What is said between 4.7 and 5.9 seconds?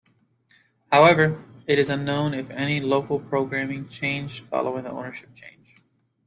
the ownership change.